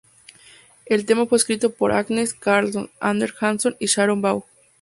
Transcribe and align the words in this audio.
El 0.87 1.05
tema 1.05 1.27
fue 1.27 1.37
escrito 1.37 1.69
por 1.75 1.91
Agnes 1.91 2.33
Carlsson, 2.33 2.89
Anders 2.99 3.35
Hansson 3.39 3.75
y 3.77 3.85
Sharon 3.85 4.19
Vaughn. 4.19 4.41